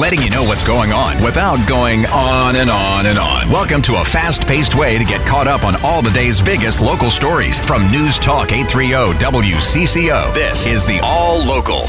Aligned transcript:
letting 0.00 0.22
you 0.22 0.30
know 0.30 0.42
what's 0.42 0.62
going 0.62 0.92
on 0.92 1.22
without 1.22 1.68
going 1.68 2.06
on 2.06 2.56
and 2.56 2.70
on 2.70 3.04
and 3.04 3.18
on. 3.18 3.50
Welcome 3.50 3.82
to 3.82 4.00
a 4.00 4.04
fast 4.04 4.46
paced 4.46 4.74
way 4.74 4.96
to 4.96 5.04
get 5.04 5.26
caught 5.26 5.46
up 5.46 5.62
on 5.62 5.74
all 5.84 6.00
the 6.00 6.10
day's 6.10 6.40
biggest 6.40 6.80
local 6.80 7.10
stories 7.10 7.60
from 7.60 7.90
News 7.90 8.18
Talk 8.18 8.50
830 8.50 9.18
WCCO. 9.22 10.32
This 10.32 10.66
is 10.66 10.86
the 10.86 11.00
All 11.02 11.44
Local. 11.44 11.82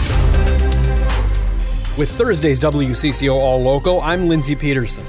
With 1.98 2.12
Thursday's 2.12 2.60
WCCO 2.60 3.34
All 3.34 3.62
Local, 3.62 4.02
I'm 4.02 4.28
Lindsey 4.28 4.56
Peterson. 4.56 5.06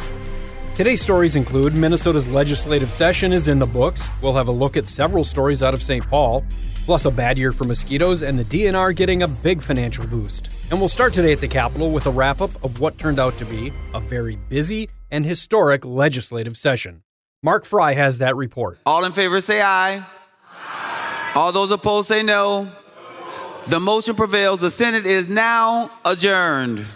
Today's 0.75 1.03
stories 1.03 1.37
include 1.37 1.75
Minnesota's 1.75 2.27
legislative 2.29 2.91
session 2.91 3.31
is 3.31 3.47
in 3.47 3.59
the 3.59 3.67
books. 3.67 4.09
We'll 4.23 4.33
have 4.33 4.49
a 4.49 4.53
look 4.53 4.79
at 4.79 4.89
several 4.89 5.23
stories 5.23 5.63
out 5.63 5.75
of 5.75 5.83
St. 5.83 6.05
Paul, 6.09 6.47
plus 6.87 7.05
a 7.05 7.11
bad 7.11 7.37
year 7.37 7.53
for 7.53 7.65
mosquitoes 7.65 8.23
and 8.23 8.39
the 8.39 8.45
DNR 8.45 8.97
getting 8.97 9.23
a 9.23 9.29
big 9.29 9.61
financial 9.61 10.07
boost. 10.07 10.51
And 10.71 10.81
we'll 10.81 10.89
start 10.89 11.13
today 11.13 11.33
at 11.33 11.41
the 11.41 11.47
Capitol 11.49 11.91
with 11.91 12.07
a 12.07 12.11
wrap 12.11 12.41
up 12.41 12.51
of 12.65 12.81
what 12.81 12.97
turned 12.97 13.21
out 13.21 13.37
to 13.37 13.45
be 13.45 13.71
a 13.93 14.01
very 14.01 14.37
busy 14.49 14.89
and 15.11 15.27
historic 15.27 15.85
legislative 15.85 16.57
session. 16.57 17.03
Mark 17.43 17.67
Freie 17.67 17.95
has 17.95 18.19
that 18.19 18.35
report. 18.35 18.79
All 18.87 19.05
in 19.05 19.13
favor 19.13 19.43
say 19.43 19.61
aye. 19.61 20.03
aye. 20.51 21.33
All 21.35 21.53
those 21.53 21.71
opposed 21.71 22.09
say 22.09 22.23
no. 22.23 22.73
The 23.69 23.79
motion 23.79 24.17
prevails. 24.17 24.61
The 24.61 24.71
Senate 24.71 25.05
is 25.05 25.29
now 25.29 25.91
adjourned. 26.07 26.87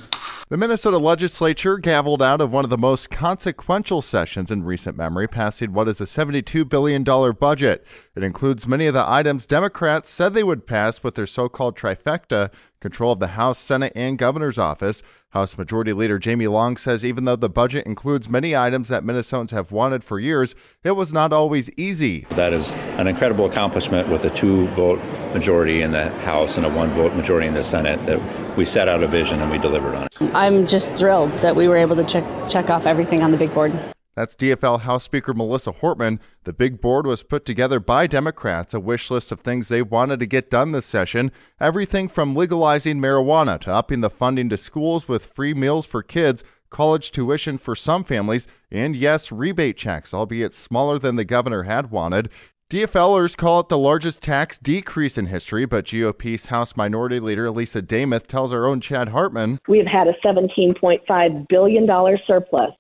The 0.49 0.57
Minnesota 0.57 0.99
legislature 0.99 1.77
gavelled 1.77 2.23
out 2.23 2.41
of 2.41 2.53
one 2.53 2.63
of 2.63 2.71
the 2.71 2.79
most 2.79 3.11
consequential 3.11 4.01
sessions 4.01 4.49
in 4.49 4.63
recent 4.63 4.97
memory, 4.97 5.27
passing 5.27 5.73
what 5.73 5.89
is 5.89 6.01
a 6.01 6.05
$72 6.05 6.69
billion 6.69 7.03
budget. 7.03 7.85
It 8.15 8.23
includes 8.23 8.69
many 8.69 8.87
of 8.87 8.95
the 8.95 9.05
items 9.05 9.45
Democrats 9.45 10.09
said 10.09 10.35
they 10.35 10.45
would 10.45 10.65
pass 10.65 11.03
with 11.03 11.17
their 11.17 11.27
so 11.27 11.49
called 11.49 11.77
trifecta 11.77 12.53
control 12.79 13.11
of 13.11 13.19
the 13.19 13.27
House, 13.29 13.59
Senate, 13.59 13.93
and 13.97 14.19
governor's 14.19 14.57
office. 14.57 15.03
House 15.37 15.59
Majority 15.59 15.93
Leader 15.93 16.19
Jamie 16.19 16.47
Long 16.47 16.79
says 16.79 17.05
even 17.05 17.27
though 17.27 17.37
the 17.37 17.51
budget 17.51 17.85
includes 17.85 18.27
many 18.27 18.57
items 18.57 18.89
that 18.89 19.05
Minnesotans 19.05 19.51
have 19.51 19.71
wanted 19.71 20.03
for 20.03 20.19
years, 20.19 20.55
it 20.83 20.93
was 20.93 21.13
not 21.13 21.31
always 21.31 21.69
easy. 21.77 22.27
That 22.31 22.55
is 22.55 22.73
an 22.97 23.07
incredible 23.07 23.45
accomplishment 23.45 24.09
with 24.09 24.25
a 24.25 24.31
two 24.31 24.67
vote 24.69 24.99
majority 25.35 25.83
in 25.83 25.91
the 25.91 26.09
House 26.21 26.57
and 26.57 26.65
a 26.65 26.71
one 26.71 26.89
vote 26.91 27.15
majority 27.15 27.49
in 27.49 27.55
the 27.55 27.63
Senate 27.63 28.03
that 28.07 28.57
we 28.57 28.65
set 28.65 28.89
out 28.89 29.03
a 29.03 29.07
vision 29.07 29.43
and 29.43 29.51
we 29.51 29.59
delivered 29.59 29.95
on 29.95 30.05
it. 30.05 30.23
I'm 30.35 30.67
just 30.67 30.97
thrilled 30.97 31.33
that 31.41 31.55
we 31.55 31.69
were 31.69 31.77
able 31.77 31.97
to 31.97 32.05
check, 32.05 32.25
check 32.49 32.71
off 32.71 32.87
everything 32.87 33.23
on 33.23 33.31
the 33.31 33.37
big 33.37 33.53
board. 33.53 33.79
That's 34.17 34.35
DFL 34.35 34.81
House 34.81 35.05
Speaker 35.05 35.35
Melissa 35.35 35.73
Hortman. 35.75 36.21
The 36.45 36.55
big 36.55 36.81
board 36.81 37.07
was 37.07 37.23
put 37.23 37.45
together 37.45 37.79
by 37.79 38.07
Democrats, 38.07 38.73
a 38.73 38.81
wish 38.81 39.11
list 39.11 39.31
of 39.31 39.41
things 39.41 39.69
they 39.69 39.83
wanted 39.83 40.21
to 40.21 40.27
get 40.27 40.49
done 40.49 40.73
this 40.73 40.87
session. 40.87 41.31
Everything 41.61 42.09
from 42.09 42.35
legalizing 42.35 42.99
marijuana 42.99 43.61
to 43.61 43.71
upping 43.71 44.01
the 44.01 44.09
funding 44.09 44.49
to 44.49 44.57
schools 44.57 45.07
with 45.07 45.27
free 45.27 45.53
meals 45.53 45.85
for 45.85 46.03
kids, 46.03 46.43
college 46.71 47.11
tuition 47.11 47.59
for 47.59 47.77
some 47.77 48.05
families, 48.05 48.49
and 48.71 48.97
yes, 48.97 49.31
rebate 49.31 49.77
checks, 49.77 50.15
albeit 50.15 50.55
smaller 50.55 50.99
than 50.99 51.17
the 51.17 51.25
governor 51.27 51.65
had 51.65 51.91
wanted. 51.91 52.31
DFLers 52.71 53.37
call 53.37 53.61
it 53.61 53.69
the 53.69 53.77
largest 53.77 54.23
tax 54.23 54.59
decrease 54.59 55.19
in 55.19 55.27
history, 55.27 55.67
but 55.67 55.85
GOP's 55.85 56.47
House 56.47 56.75
Minority 56.75 57.21
Leader 57.21 57.51
Lisa 57.51 57.83
Demuth 57.83 58.27
tells 58.27 58.51
our 58.51 58.67
own 58.67 58.81
Chad 58.81 59.11
Hartman 59.11 59.61
We've 59.69 59.87
had 59.87 60.09
a 60.09 60.15
$17.5 60.25 61.49
billion 61.49 61.87
surplus 62.27 62.71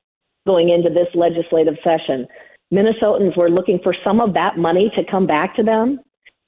going 0.46 0.70
into 0.70 0.88
this 0.88 1.08
legislative 1.14 1.74
session. 1.84 2.26
Minnesotans 2.72 3.36
were 3.36 3.50
looking 3.50 3.78
for 3.82 3.94
some 4.04 4.20
of 4.20 4.34
that 4.34 4.56
money 4.56 4.90
to 4.96 5.02
come 5.10 5.26
back 5.26 5.54
to 5.56 5.62
them, 5.62 6.00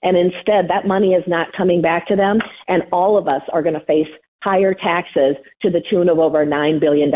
and 0.03 0.17
instead, 0.17 0.69
that 0.69 0.87
money 0.87 1.13
is 1.13 1.25
not 1.27 1.49
coming 1.57 1.83
back 1.83 2.07
to 2.09 2.17
them, 2.17 2.39
and 2.69 2.83
all 2.93 3.19
of 3.19 3.29
us 3.29 3.43
are 3.53 3.63
going 3.63 3.75
to 3.75 3.85
face 3.87 4.09
higher 4.43 4.75
taxes 4.75 5.37
to 5.63 5.71
the 5.71 5.83
tune 5.91 6.09
of 6.09 6.19
over 6.19 6.47
$9 6.47 6.81
billion 6.81 7.13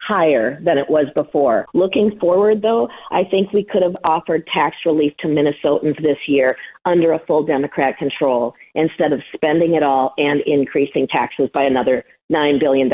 higher 0.00 0.60
than 0.64 0.78
it 0.78 0.88
was 0.88 1.06
before. 1.14 1.66
Looking 1.74 2.18
forward, 2.20 2.62
though, 2.62 2.88
I 3.10 3.22
think 3.30 3.52
we 3.52 3.64
could 3.64 3.82
have 3.82 3.96
offered 4.04 4.46
tax 4.52 4.76
relief 4.84 5.12
to 5.20 5.28
Minnesotans 5.28 6.00
this 6.02 6.18
year 6.26 6.56
under 6.84 7.12
a 7.12 7.24
full 7.26 7.44
Democrat 7.44 7.98
control 7.98 8.54
instead 8.74 9.12
of 9.12 9.20
spending 9.34 9.74
it 9.74 9.82
all 9.82 10.14
and 10.18 10.40
increasing 10.46 11.06
taxes 11.08 11.48
by 11.54 11.64
another 11.64 12.04
$9 12.32 12.58
billion. 12.58 12.90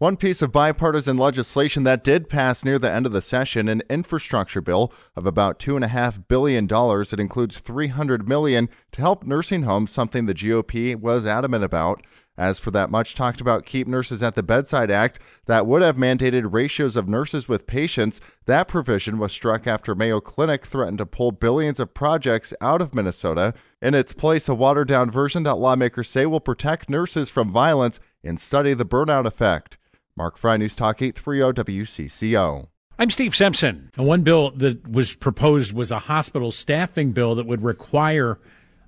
One 0.00 0.16
piece 0.16 0.42
of 0.42 0.52
bipartisan 0.52 1.18
legislation 1.18 1.82
that 1.82 2.04
did 2.04 2.28
pass 2.28 2.64
near 2.64 2.78
the 2.78 2.88
end 2.90 3.04
of 3.04 3.10
the 3.10 3.20
session, 3.20 3.68
an 3.68 3.82
infrastructure 3.90 4.60
bill 4.60 4.92
of 5.16 5.26
about 5.26 5.58
$2.5 5.58 6.28
billion. 6.28 6.68
It 6.70 7.18
includes 7.18 7.58
300 7.58 8.28
million 8.28 8.68
to 8.92 9.00
help 9.00 9.24
nursing 9.24 9.64
homes, 9.64 9.90
something 9.90 10.26
the 10.26 10.34
GOP 10.34 10.94
was 10.94 11.26
adamant 11.26 11.64
about. 11.64 12.06
As 12.36 12.60
for 12.60 12.70
that 12.70 12.92
much 12.92 13.16
talked 13.16 13.40
about 13.40 13.66
Keep 13.66 13.88
Nurses 13.88 14.22
at 14.22 14.36
the 14.36 14.44
Bedside 14.44 14.92
Act 14.92 15.18
that 15.46 15.66
would 15.66 15.82
have 15.82 15.96
mandated 15.96 16.52
ratios 16.52 16.94
of 16.94 17.08
nurses 17.08 17.48
with 17.48 17.66
patients, 17.66 18.20
that 18.46 18.68
provision 18.68 19.18
was 19.18 19.32
struck 19.32 19.66
after 19.66 19.96
Mayo 19.96 20.20
Clinic 20.20 20.64
threatened 20.64 20.98
to 20.98 21.06
pull 21.06 21.32
billions 21.32 21.80
of 21.80 21.92
projects 21.92 22.54
out 22.60 22.80
of 22.80 22.94
Minnesota. 22.94 23.52
In 23.82 23.94
its 23.94 24.12
place, 24.12 24.48
a 24.48 24.54
watered 24.54 24.86
down 24.86 25.10
version 25.10 25.42
that 25.42 25.56
lawmakers 25.56 26.08
say 26.08 26.24
will 26.24 26.38
protect 26.38 26.88
nurses 26.88 27.30
from 27.30 27.52
violence 27.52 27.98
and 28.22 28.40
study 28.40 28.74
the 28.74 28.86
burnout 28.86 29.26
effect. 29.26 29.76
Mark 30.18 30.36
Freie, 30.36 30.58
News 30.58 30.74
Talk 30.74 31.00
830 31.00 31.62
WCCO. 31.62 32.66
I'm 32.98 33.08
Steve 33.08 33.36
Simpson. 33.36 33.92
And 33.96 34.04
one 34.04 34.22
bill 34.22 34.50
that 34.50 34.90
was 34.90 35.14
proposed 35.14 35.72
was 35.72 35.92
a 35.92 36.00
hospital 36.00 36.50
staffing 36.50 37.12
bill 37.12 37.36
that 37.36 37.46
would 37.46 37.62
require 37.62 38.40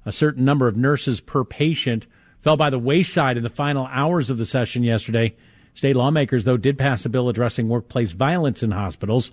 a 0.04 0.10
certain 0.10 0.44
number 0.44 0.66
of 0.66 0.76
nurses 0.76 1.20
per 1.20 1.44
patient. 1.44 2.08
Fell 2.40 2.56
by 2.56 2.68
the 2.68 2.80
wayside 2.80 3.36
in 3.36 3.44
the 3.44 3.48
final 3.48 3.86
hours 3.92 4.28
of 4.28 4.38
the 4.38 4.44
session 4.44 4.82
yesterday. 4.82 5.36
State 5.74 5.94
lawmakers, 5.94 6.44
though, 6.44 6.56
did 6.56 6.76
pass 6.76 7.06
a 7.06 7.08
bill 7.08 7.28
addressing 7.28 7.68
workplace 7.68 8.10
violence 8.10 8.64
in 8.64 8.72
hospitals. 8.72 9.30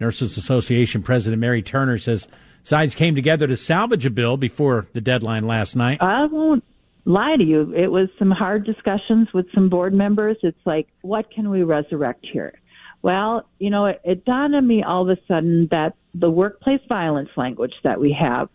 Nurses 0.00 0.38
Association 0.38 1.02
President 1.02 1.40
Mary 1.40 1.60
Turner 1.60 1.98
says 1.98 2.26
sides 2.62 2.94
came 2.94 3.14
together 3.14 3.46
to 3.46 3.56
salvage 3.56 4.06
a 4.06 4.10
bill 4.10 4.38
before 4.38 4.86
the 4.94 5.02
deadline 5.02 5.46
last 5.46 5.76
night. 5.76 6.00
I 6.00 6.24
won't 6.24 6.64
lie 7.04 7.36
to 7.36 7.44
you. 7.44 7.72
It 7.74 7.88
was 7.88 8.08
some 8.18 8.30
hard 8.30 8.64
discussions 8.64 9.28
with 9.32 9.46
some 9.54 9.68
board 9.68 9.92
members. 9.92 10.36
It's 10.42 10.56
like, 10.64 10.88
what 11.02 11.30
can 11.30 11.50
we 11.50 11.62
resurrect 11.62 12.26
here? 12.30 12.54
Well, 13.02 13.46
you 13.58 13.70
know, 13.70 13.86
it, 13.86 14.00
it 14.04 14.24
dawned 14.24 14.54
on 14.54 14.66
me 14.66 14.82
all 14.82 15.08
of 15.08 15.16
a 15.16 15.20
sudden 15.28 15.68
that 15.70 15.94
the 16.14 16.30
workplace 16.30 16.80
violence 16.88 17.28
language 17.36 17.74
that 17.82 18.00
we 18.00 18.16
have 18.18 18.48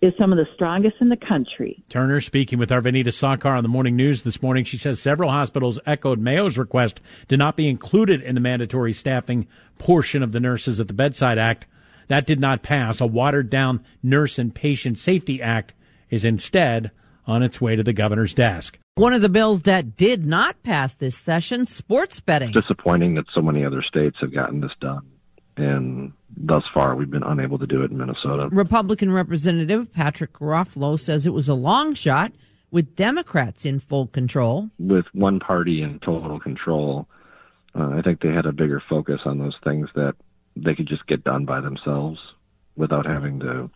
is 0.00 0.14
some 0.18 0.32
of 0.32 0.38
the 0.38 0.46
strongest 0.54 0.96
in 1.00 1.10
the 1.10 1.16
country. 1.16 1.82
Turner 1.90 2.22
speaking 2.22 2.58
with 2.58 2.70
Arvinita 2.70 3.08
Sawkar 3.08 3.56
on 3.56 3.62
the 3.62 3.68
morning 3.68 3.96
news 3.96 4.22
this 4.22 4.40
morning. 4.40 4.64
She 4.64 4.78
says 4.78 4.98
several 4.98 5.30
hospitals 5.30 5.78
echoed 5.84 6.18
Mayo's 6.18 6.56
request 6.56 7.00
to 7.28 7.36
not 7.36 7.56
be 7.56 7.68
included 7.68 8.22
in 8.22 8.34
the 8.34 8.40
mandatory 8.40 8.94
staffing 8.94 9.46
portion 9.78 10.22
of 10.22 10.32
the 10.32 10.40
Nurses 10.40 10.80
at 10.80 10.88
the 10.88 10.94
Bedside 10.94 11.36
Act. 11.36 11.66
That 12.08 12.26
did 12.26 12.40
not 12.40 12.62
pass. 12.62 13.00
A 13.02 13.06
watered 13.06 13.50
down 13.50 13.84
Nurse 14.02 14.38
and 14.38 14.54
Patient 14.54 14.98
Safety 14.98 15.42
Act 15.42 15.74
is 16.08 16.24
instead 16.24 16.90
on 17.26 17.42
its 17.42 17.60
way 17.60 17.76
to 17.76 17.82
the 17.82 17.92
governor's 17.92 18.34
desk. 18.34 18.78
One 18.96 19.12
of 19.12 19.22
the 19.22 19.28
bills 19.28 19.62
that 19.62 19.96
did 19.96 20.26
not 20.26 20.62
pass 20.62 20.94
this 20.94 21.16
session, 21.16 21.66
sports 21.66 22.20
betting. 22.20 22.52
Disappointing 22.52 23.14
that 23.14 23.24
so 23.34 23.40
many 23.40 23.64
other 23.64 23.82
states 23.82 24.16
have 24.20 24.34
gotten 24.34 24.60
this 24.60 24.72
done. 24.80 25.06
And 25.56 26.12
thus 26.36 26.62
far, 26.72 26.94
we've 26.94 27.10
been 27.10 27.22
unable 27.22 27.58
to 27.58 27.66
do 27.66 27.82
it 27.82 27.90
in 27.90 27.98
Minnesota. 27.98 28.48
Republican 28.50 29.12
Representative 29.12 29.92
Patrick 29.92 30.32
Garofalo 30.32 30.98
says 30.98 31.26
it 31.26 31.32
was 31.32 31.48
a 31.48 31.54
long 31.54 31.94
shot 31.94 32.32
with 32.70 32.96
Democrats 32.96 33.64
in 33.64 33.80
full 33.80 34.06
control. 34.06 34.70
With 34.78 35.06
one 35.12 35.40
party 35.40 35.82
in 35.82 35.98
total 36.00 36.38
control, 36.40 37.08
uh, 37.74 37.90
I 37.90 38.02
think 38.02 38.20
they 38.20 38.32
had 38.32 38.46
a 38.46 38.52
bigger 38.52 38.82
focus 38.88 39.20
on 39.24 39.38
those 39.38 39.56
things 39.64 39.88
that 39.94 40.14
they 40.56 40.74
could 40.74 40.88
just 40.88 41.06
get 41.06 41.24
done 41.24 41.44
by 41.44 41.60
themselves 41.60 42.18
without 42.76 43.06
having 43.06 43.40
to 43.40 43.70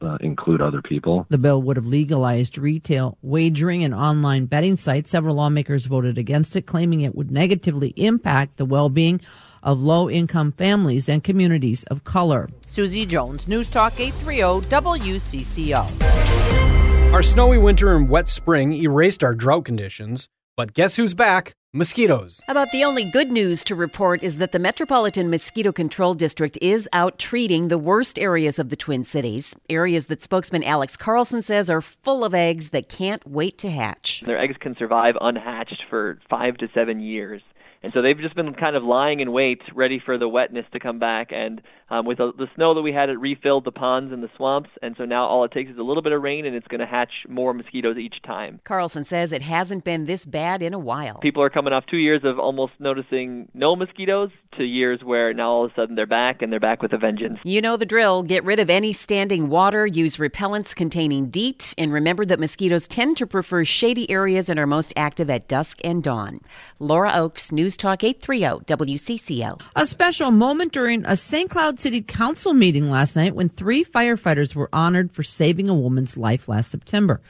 uh, 0.00 0.18
include 0.20 0.60
other 0.60 0.82
people. 0.82 1.24
The 1.28 1.38
bill 1.38 1.62
would 1.62 1.76
have 1.76 1.86
legalized 1.86 2.58
retail 2.58 3.16
wagering 3.22 3.84
and 3.84 3.94
online 3.94 4.46
betting 4.46 4.74
sites. 4.76 5.10
Several 5.10 5.36
lawmakers 5.36 5.86
voted 5.86 6.18
against 6.18 6.56
it, 6.56 6.66
claiming 6.66 7.02
it 7.02 7.14
would 7.14 7.30
negatively 7.30 7.92
impact 7.96 8.56
the 8.56 8.64
well 8.64 8.88
being 8.88 9.20
of 9.62 9.78
low 9.80 10.08
income 10.08 10.52
families 10.52 11.08
and 11.08 11.24
communities 11.24 11.84
of 11.84 12.04
color. 12.04 12.48
Susie 12.66 13.06
Jones, 13.06 13.48
News 13.48 13.68
Talk 13.68 13.98
830 13.98 14.68
WCCO. 14.68 17.12
Our 17.12 17.22
snowy 17.22 17.58
winter 17.58 17.96
and 17.96 18.08
wet 18.08 18.28
spring 18.28 18.72
erased 18.72 19.24
our 19.24 19.34
drought 19.34 19.64
conditions, 19.64 20.28
but 20.56 20.74
guess 20.74 20.94
who's 20.96 21.14
back? 21.14 21.54
Mosquitoes. 21.74 22.42
About 22.48 22.70
the 22.72 22.82
only 22.82 23.04
good 23.10 23.30
news 23.30 23.62
to 23.64 23.74
report 23.74 24.22
is 24.22 24.38
that 24.38 24.52
the 24.52 24.58
Metropolitan 24.58 25.28
Mosquito 25.28 25.70
Control 25.70 26.14
District 26.14 26.56
is 26.62 26.88
out 26.94 27.18
treating 27.18 27.68
the 27.68 27.76
worst 27.76 28.18
areas 28.18 28.58
of 28.58 28.70
the 28.70 28.76
Twin 28.76 29.04
Cities. 29.04 29.54
Areas 29.68 30.06
that 30.06 30.22
spokesman 30.22 30.64
Alex 30.64 30.96
Carlson 30.96 31.42
says 31.42 31.68
are 31.68 31.82
full 31.82 32.24
of 32.24 32.34
eggs 32.34 32.70
that 32.70 32.88
can't 32.88 33.28
wait 33.28 33.58
to 33.58 33.70
hatch. 33.70 34.22
Their 34.24 34.40
eggs 34.40 34.56
can 34.58 34.76
survive 34.76 35.12
unhatched 35.20 35.84
for 35.90 36.18
five 36.30 36.56
to 36.56 36.68
seven 36.72 37.00
years. 37.00 37.42
And 37.82 37.92
so 37.92 38.02
they've 38.02 38.18
just 38.18 38.34
been 38.34 38.54
kind 38.54 38.74
of 38.74 38.82
lying 38.82 39.20
in 39.20 39.32
wait, 39.32 39.60
ready 39.74 40.00
for 40.04 40.18
the 40.18 40.28
wetness 40.28 40.66
to 40.72 40.80
come 40.80 40.98
back. 40.98 41.28
And 41.30 41.62
um, 41.90 42.06
with 42.06 42.18
the, 42.18 42.32
the 42.36 42.48
snow 42.56 42.74
that 42.74 42.82
we 42.82 42.92
had, 42.92 43.08
it 43.08 43.18
refilled 43.18 43.64
the 43.64 43.72
ponds 43.72 44.12
and 44.12 44.22
the 44.22 44.30
swamps. 44.36 44.70
And 44.82 44.94
so 44.98 45.04
now 45.04 45.26
all 45.26 45.44
it 45.44 45.52
takes 45.52 45.70
is 45.70 45.78
a 45.78 45.82
little 45.82 46.02
bit 46.02 46.12
of 46.12 46.20
rain, 46.20 46.44
and 46.44 46.56
it's 46.56 46.66
going 46.66 46.80
to 46.80 46.86
hatch 46.86 47.12
more 47.28 47.54
mosquitoes 47.54 47.96
each 47.96 48.16
time. 48.26 48.60
Carlson 48.64 49.04
says 49.04 49.30
it 49.30 49.42
hasn't 49.42 49.84
been 49.84 50.06
this 50.06 50.24
bad 50.24 50.62
in 50.62 50.74
a 50.74 50.78
while. 50.78 51.18
People 51.18 51.42
are 51.42 51.50
coming 51.50 51.72
off 51.72 51.84
two 51.86 51.98
years 51.98 52.22
of 52.24 52.38
almost 52.38 52.72
noticing 52.80 53.48
no 53.54 53.76
mosquitoes 53.76 54.30
to 54.56 54.64
years 54.64 55.00
where 55.04 55.32
now 55.32 55.50
all 55.50 55.64
of 55.64 55.70
a 55.70 55.74
sudden 55.74 55.94
they're 55.94 56.06
back 56.06 56.42
and 56.42 56.52
they're 56.52 56.60
back 56.60 56.82
with 56.82 56.92
a 56.92 56.98
vengeance. 56.98 57.38
You 57.44 57.60
know 57.60 57.76
the 57.76 57.86
drill. 57.86 58.22
Get 58.22 58.44
rid 58.44 58.58
of 58.58 58.68
any 58.68 58.92
standing 58.92 59.48
water, 59.48 59.86
use 59.86 60.16
repellents 60.16 60.74
containing 60.74 61.30
DEET, 61.30 61.74
and 61.78 61.92
remember 61.92 62.24
that 62.26 62.40
mosquitoes 62.40 62.88
tend 62.88 63.16
to 63.18 63.26
prefer 63.26 63.64
shady 63.64 64.10
areas 64.10 64.50
and 64.50 64.58
are 64.58 64.66
most 64.66 64.92
active 64.96 65.30
at 65.30 65.46
dusk 65.48 65.78
and 65.84 66.02
dawn. 66.02 66.40
Laura 66.80 67.12
Oakes, 67.14 67.52
News 67.52 67.67
Talk 67.76 68.04
830 68.04 68.64
WCCO. 68.64 69.60
A 69.76 69.86
special 69.86 70.30
moment 70.30 70.72
during 70.72 71.04
a 71.04 71.16
St. 71.16 71.50
Cloud 71.50 71.78
City 71.78 72.00
Council 72.00 72.54
meeting 72.54 72.90
last 72.90 73.16
night 73.16 73.34
when 73.34 73.48
three 73.48 73.84
firefighters 73.84 74.54
were 74.54 74.68
honored 74.72 75.12
for 75.12 75.22
saving 75.22 75.68
a 75.68 75.74
woman's 75.74 76.16
life 76.16 76.48
last 76.48 76.70
September. 76.70 77.20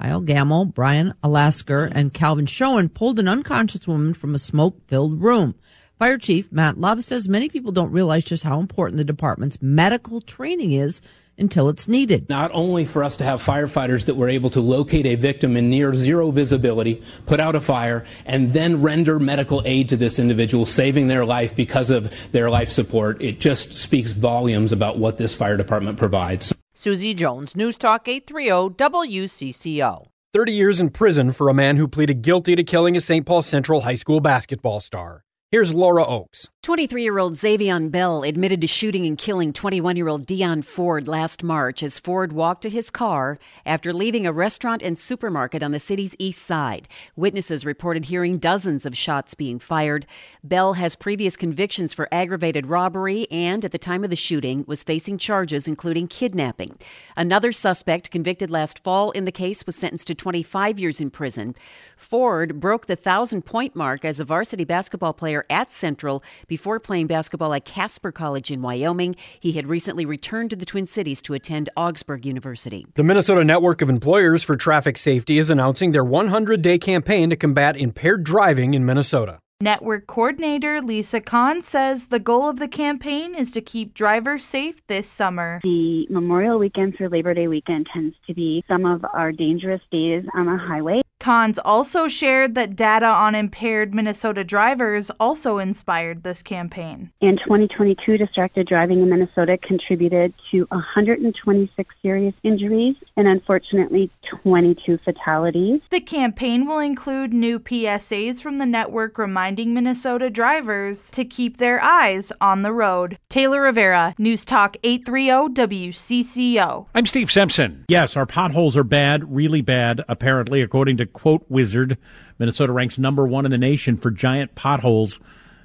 Kyle 0.00 0.20
Gamble, 0.20 0.66
Brian 0.66 1.14
Alasker, 1.24 1.90
and 1.92 2.14
Calvin 2.14 2.46
Schoen 2.46 2.88
pulled 2.88 3.18
an 3.18 3.26
unconscious 3.26 3.88
woman 3.88 4.14
from 4.14 4.34
a 4.34 4.38
smoke 4.38 4.76
filled 4.86 5.20
room. 5.20 5.54
Fire 5.98 6.16
Chief 6.16 6.52
Matt 6.52 6.78
Love 6.78 7.02
says 7.02 7.28
many 7.28 7.48
people 7.48 7.72
don't 7.72 7.90
realize 7.90 8.22
just 8.22 8.44
how 8.44 8.60
important 8.60 8.98
the 8.98 9.04
department's 9.04 9.60
medical 9.60 10.20
training 10.20 10.70
is 10.70 11.00
until 11.36 11.68
it's 11.68 11.88
needed. 11.88 12.28
Not 12.28 12.52
only 12.54 12.84
for 12.84 13.02
us 13.02 13.16
to 13.16 13.24
have 13.24 13.42
firefighters 13.42 14.04
that 14.04 14.14
were 14.14 14.28
able 14.28 14.48
to 14.50 14.60
locate 14.60 15.06
a 15.06 15.16
victim 15.16 15.56
in 15.56 15.70
near 15.70 15.96
zero 15.96 16.30
visibility, 16.30 17.02
put 17.26 17.40
out 17.40 17.56
a 17.56 17.60
fire, 17.60 18.04
and 18.24 18.52
then 18.52 18.80
render 18.80 19.18
medical 19.18 19.60
aid 19.64 19.88
to 19.88 19.96
this 19.96 20.20
individual, 20.20 20.66
saving 20.66 21.08
their 21.08 21.24
life 21.24 21.56
because 21.56 21.90
of 21.90 22.14
their 22.30 22.48
life 22.48 22.68
support, 22.68 23.20
it 23.20 23.40
just 23.40 23.76
speaks 23.76 24.12
volumes 24.12 24.70
about 24.70 24.98
what 24.98 25.18
this 25.18 25.34
fire 25.34 25.56
department 25.56 25.98
provides. 25.98 26.54
Susie 26.74 27.12
Jones, 27.12 27.56
News 27.56 27.76
Talk 27.76 28.06
830 28.06 28.76
WCCO. 28.76 30.06
30 30.32 30.52
years 30.52 30.80
in 30.80 30.90
prison 30.90 31.32
for 31.32 31.48
a 31.48 31.54
man 31.54 31.76
who 31.76 31.88
pleaded 31.88 32.22
guilty 32.22 32.54
to 32.54 32.62
killing 32.62 32.96
a 32.96 33.00
St. 33.00 33.26
Paul 33.26 33.42
Central 33.42 33.80
high 33.80 33.96
school 33.96 34.20
basketball 34.20 34.78
star. 34.78 35.24
Here's 35.50 35.72
Laura 35.72 36.04
Oakes. 36.04 36.50
23 36.62 37.02
year 37.02 37.18
old 37.18 37.32
Xavion 37.32 37.90
Bell 37.90 38.22
admitted 38.22 38.60
to 38.60 38.66
shooting 38.66 39.06
and 39.06 39.16
killing 39.16 39.54
21 39.54 39.96
year 39.96 40.08
old 40.08 40.26
Dion 40.26 40.60
Ford 40.60 41.08
last 41.08 41.42
March 41.42 41.82
as 41.82 41.98
Ford 41.98 42.34
walked 42.34 42.60
to 42.60 42.68
his 42.68 42.90
car 42.90 43.38
after 43.64 43.90
leaving 43.90 44.26
a 44.26 44.32
restaurant 44.34 44.82
and 44.82 44.98
supermarket 44.98 45.62
on 45.62 45.70
the 45.70 45.78
city's 45.78 46.14
east 46.18 46.42
side. 46.42 46.86
Witnesses 47.16 47.64
reported 47.64 48.04
hearing 48.04 48.36
dozens 48.36 48.84
of 48.84 48.94
shots 48.94 49.34
being 49.34 49.58
fired. 49.58 50.04
Bell 50.44 50.74
has 50.74 50.94
previous 50.94 51.38
convictions 51.38 51.94
for 51.94 52.06
aggravated 52.12 52.66
robbery 52.66 53.26
and, 53.30 53.64
at 53.64 53.72
the 53.72 53.78
time 53.78 54.04
of 54.04 54.10
the 54.10 54.16
shooting, 54.16 54.64
was 54.66 54.84
facing 54.84 55.16
charges 55.16 55.66
including 55.66 56.08
kidnapping. 56.08 56.76
Another 57.16 57.50
suspect 57.50 58.10
convicted 58.10 58.50
last 58.50 58.84
fall 58.84 59.10
in 59.12 59.24
the 59.24 59.32
case 59.32 59.64
was 59.64 59.76
sentenced 59.76 60.08
to 60.08 60.14
25 60.14 60.78
years 60.78 61.00
in 61.00 61.08
prison. 61.08 61.54
Ford 61.96 62.60
broke 62.60 62.88
the 62.88 62.96
thousand 62.96 63.46
point 63.46 63.74
mark 63.74 64.04
as 64.04 64.20
a 64.20 64.24
varsity 64.26 64.64
basketball 64.64 65.14
player 65.14 65.37
at 65.50 65.72
Central 65.72 66.22
before 66.46 66.80
playing 66.80 67.06
basketball 67.06 67.54
at 67.54 67.64
Casper 67.64 68.12
College 68.12 68.50
in 68.50 68.62
Wyoming. 68.62 69.16
He 69.40 69.52
had 69.52 69.66
recently 69.66 70.04
returned 70.04 70.50
to 70.50 70.56
the 70.56 70.66
Twin 70.66 70.86
Cities 70.86 71.22
to 71.22 71.34
attend 71.34 71.70
Augsburg 71.76 72.24
University. 72.24 72.86
The 72.94 73.02
Minnesota 73.02 73.44
Network 73.44 73.82
of 73.82 73.88
Employers 73.88 74.42
for 74.42 74.56
Traffic 74.56 74.98
Safety 74.98 75.38
is 75.38 75.50
announcing 75.50 75.92
their 75.92 76.04
100 76.04 76.62
day 76.62 76.78
campaign 76.78 77.30
to 77.30 77.36
combat 77.36 77.76
impaired 77.76 78.24
driving 78.24 78.74
in 78.74 78.84
Minnesota. 78.84 79.38
Network 79.60 80.06
coordinator 80.06 80.80
Lisa 80.80 81.20
Kahn 81.20 81.62
says 81.62 82.06
the 82.06 82.20
goal 82.20 82.48
of 82.48 82.60
the 82.60 82.68
campaign 82.68 83.34
is 83.34 83.50
to 83.50 83.60
keep 83.60 83.92
drivers 83.92 84.44
safe 84.44 84.86
this 84.86 85.08
summer. 85.08 85.58
The 85.64 86.06
Memorial 86.10 86.60
Weekend 86.60 86.94
through 86.96 87.08
Labor 87.08 87.34
Day 87.34 87.48
weekend 87.48 87.88
tends 87.92 88.14
to 88.28 88.34
be 88.34 88.62
some 88.68 88.86
of 88.86 89.04
our 89.12 89.32
dangerous 89.32 89.80
days 89.90 90.24
on 90.32 90.46
the 90.46 90.56
highway. 90.56 91.02
Kahns 91.20 91.58
also 91.58 92.06
shared 92.06 92.54
that 92.54 92.76
data 92.76 93.06
on 93.06 93.34
impaired 93.34 93.92
Minnesota 93.92 94.44
drivers 94.44 95.10
also 95.18 95.58
inspired 95.58 96.22
this 96.22 96.44
campaign. 96.44 97.10
In 97.20 97.36
2022, 97.38 98.16
distracted 98.16 98.68
driving 98.68 99.00
in 99.00 99.10
Minnesota 99.10 99.58
contributed 99.58 100.32
to 100.52 100.64
126 100.70 101.94
serious 102.00 102.34
injuries 102.44 102.94
and 103.16 103.26
unfortunately 103.26 104.10
22 104.22 104.98
fatalities. 104.98 105.80
The 105.90 106.00
campaign 106.00 106.66
will 106.66 106.78
include 106.78 107.32
new 107.32 107.58
PSAs 107.58 108.40
from 108.40 108.58
the 108.58 108.66
network 108.66 109.18
reminding 109.18 109.74
Minnesota 109.74 110.30
drivers 110.30 111.10
to 111.10 111.24
keep 111.24 111.56
their 111.56 111.82
eyes 111.82 112.32
on 112.40 112.62
the 112.62 112.72
road. 112.72 113.18
Taylor 113.28 113.62
Rivera, 113.62 114.14
News 114.18 114.44
Talk 114.44 114.76
830 114.84 115.54
WCCO. 115.54 116.86
I'm 116.94 117.06
Steve 117.06 117.32
Simpson. 117.32 117.84
Yes, 117.88 118.16
our 118.16 118.26
potholes 118.26 118.76
are 118.76 118.84
bad, 118.84 119.34
really 119.34 119.62
bad, 119.62 120.04
apparently, 120.08 120.62
according 120.62 120.96
to 120.98 121.07
Quote 121.08 121.44
Wizard. 121.48 121.98
Minnesota 122.38 122.72
ranks 122.72 122.98
number 122.98 123.26
one 123.26 123.44
in 123.44 123.50
the 123.50 123.58
nation 123.58 123.96
for 123.96 124.10
giant 124.10 124.54
potholes. 124.54 125.18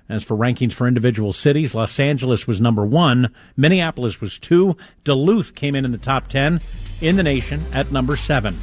As 0.10 0.24
for 0.24 0.36
rankings 0.36 0.74
for 0.74 0.88
individual 0.88 1.31
cities, 1.31 1.74
Los 1.74 2.00
Angeles 2.00 2.45
was 2.45 2.60
number 2.60 2.86
one, 2.86 3.34
Minneapolis 3.56 4.19
was 4.19 4.38
two, 4.38 4.75
Duluth 5.04 5.56
came 5.56 5.75
in 5.75 5.86
in 5.86 5.92
the 5.92 5.98
top 5.98 6.28
10 6.28 6.60
in 7.01 7.16
the 7.16 7.24
nation 7.24 7.62
at 7.72 7.92
number 7.92 8.18
seven. 8.18 8.57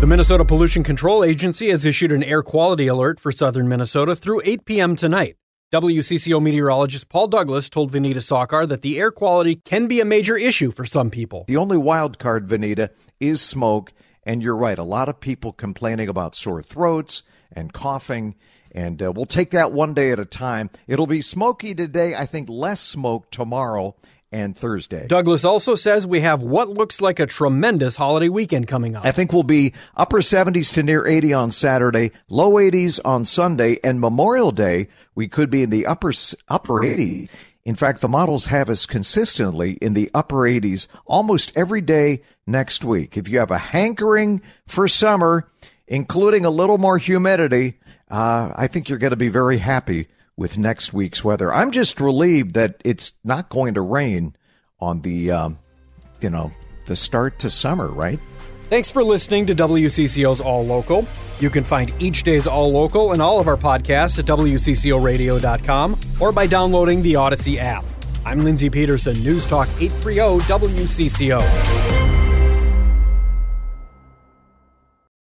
The 0.00 0.06
Minnesota 0.08 0.44
Pollution 0.44 0.82
Control 0.82 1.24
Agency 1.24 1.70
has 1.70 1.84
issued 1.84 2.12
an 2.12 2.22
air 2.22 2.42
quality 2.42 2.88
alert 2.88 3.18
for 3.18 3.32
southern 3.32 3.68
Minnesota 3.68 4.14
through 4.14 4.42
8 4.44 4.64
p.m. 4.64 4.96
tonight. 4.96 5.36
WCCO 5.72 6.42
meteorologist 6.42 7.08
Paul 7.08 7.26
Douglas 7.28 7.70
told 7.70 7.90
Vineeta 7.90 8.18
Sawkar 8.18 8.68
that 8.68 8.82
the 8.82 8.98
air 8.98 9.10
quality 9.10 9.56
can 9.64 9.86
be 9.86 10.00
a 10.00 10.04
major 10.04 10.36
issue 10.36 10.70
for 10.70 10.84
some 10.84 11.10
people. 11.10 11.44
The 11.48 11.56
only 11.56 11.78
wild 11.78 12.18
card, 12.18 12.46
Vineeta, 12.46 12.90
is 13.18 13.40
smoke. 13.40 13.92
And 14.24 14.42
you're 14.42 14.56
right, 14.56 14.78
a 14.78 14.84
lot 14.84 15.08
of 15.08 15.20
people 15.20 15.52
complaining 15.52 16.08
about 16.08 16.34
sore 16.34 16.62
throats 16.62 17.22
and 17.52 17.72
coughing. 17.72 18.34
And 18.72 19.02
uh, 19.02 19.12
we'll 19.12 19.26
take 19.26 19.50
that 19.50 19.72
one 19.72 19.94
day 19.94 20.10
at 20.10 20.18
a 20.18 20.24
time. 20.24 20.70
It'll 20.88 21.06
be 21.06 21.22
smoky 21.22 21.74
today, 21.74 22.14
I 22.14 22.26
think 22.26 22.48
less 22.48 22.80
smoke 22.80 23.30
tomorrow 23.30 23.94
and 24.34 24.56
Thursday. 24.56 25.06
Douglas 25.06 25.44
also 25.44 25.76
says 25.76 26.08
we 26.08 26.20
have 26.20 26.42
what 26.42 26.68
looks 26.68 27.00
like 27.00 27.20
a 27.20 27.26
tremendous 27.26 27.96
holiday 27.96 28.28
weekend 28.28 28.66
coming 28.66 28.96
up. 28.96 29.04
I 29.04 29.12
think 29.12 29.32
we'll 29.32 29.44
be 29.44 29.74
upper 29.96 30.18
70s 30.18 30.74
to 30.74 30.82
near 30.82 31.06
80 31.06 31.32
on 31.34 31.50
Saturday, 31.52 32.10
low 32.28 32.54
80s 32.54 32.98
on 33.04 33.24
Sunday, 33.24 33.78
and 33.84 34.00
Memorial 34.00 34.50
Day 34.50 34.88
we 35.14 35.28
could 35.28 35.50
be 35.50 35.62
in 35.62 35.70
the 35.70 35.86
upper 35.86 36.12
upper 36.48 36.74
80s. 36.80 37.28
In 37.64 37.74
fact, 37.74 38.00
the 38.00 38.08
models 38.08 38.46
have 38.46 38.68
us 38.68 38.84
consistently 38.84 39.72
in 39.80 39.94
the 39.94 40.10
upper 40.12 40.40
80s 40.40 40.86
almost 41.06 41.50
every 41.56 41.80
day 41.80 42.22
next 42.46 42.84
week. 42.84 43.16
If 43.16 43.28
you 43.28 43.38
have 43.38 43.50
a 43.50 43.58
hankering 43.58 44.42
for 44.66 44.86
summer, 44.86 45.50
including 45.86 46.44
a 46.44 46.50
little 46.50 46.76
more 46.76 46.98
humidity, 46.98 47.78
uh, 48.10 48.52
I 48.54 48.66
think 48.66 48.88
you're 48.88 48.98
going 48.98 49.10
to 49.10 49.16
be 49.16 49.28
very 49.28 49.58
happy 49.58 50.08
with 50.36 50.58
next 50.58 50.92
week's 50.92 51.24
weather. 51.24 51.52
I'm 51.52 51.70
just 51.70 52.00
relieved 52.00 52.54
that 52.54 52.82
it's 52.84 53.12
not 53.22 53.48
going 53.48 53.74
to 53.74 53.80
rain 53.80 54.36
on 54.78 55.00
the, 55.00 55.30
um, 55.30 55.58
you 56.20 56.28
know, 56.28 56.52
the 56.86 56.96
start 56.96 57.38
to 57.38 57.50
summer, 57.50 57.88
right? 57.88 58.20
Thanks 58.68 58.90
for 58.90 59.04
listening 59.04 59.46
to 59.46 59.54
WCCO's 59.54 60.40
All 60.40 60.64
Local. 60.64 61.06
You 61.38 61.50
can 61.50 61.64
find 61.64 61.92
each 62.00 62.22
day's 62.22 62.46
All 62.46 62.72
Local 62.72 63.12
and 63.12 63.20
all 63.20 63.38
of 63.38 63.46
our 63.46 63.56
podcasts 63.56 64.18
at 64.18 64.24
WCCORadio.com 64.24 65.96
or 66.20 66.32
by 66.32 66.46
downloading 66.46 67.02
the 67.02 67.16
Odyssey 67.16 67.58
app. 67.58 67.84
I'm 68.24 68.42
Lindsey 68.42 68.70
Peterson, 68.70 69.22
News 69.22 69.44
Talk 69.46 69.68
830 69.80 70.44
WCCO. 70.44 71.73